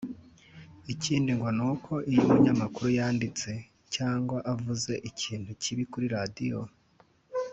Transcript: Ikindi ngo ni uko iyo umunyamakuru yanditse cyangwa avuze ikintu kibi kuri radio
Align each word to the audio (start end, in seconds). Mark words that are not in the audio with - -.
Ikindi 0.93 1.31
ngo 1.37 1.49
ni 1.57 1.63
uko 1.71 1.91
iyo 2.09 2.21
umunyamakuru 2.25 2.87
yanditse 2.97 3.51
cyangwa 3.95 4.37
avuze 4.53 4.93
ikintu 5.09 5.49
kibi 5.61 5.83
kuri 5.91 6.07
radio 6.15 6.59